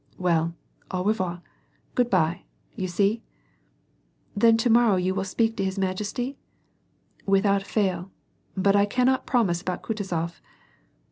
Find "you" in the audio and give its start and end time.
2.75-2.87, 4.95-5.13